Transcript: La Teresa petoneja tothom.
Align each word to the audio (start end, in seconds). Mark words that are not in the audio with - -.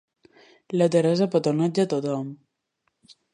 La 0.81 0.87
Teresa 0.95 1.27
petoneja 1.35 1.85
tothom. 1.93 2.33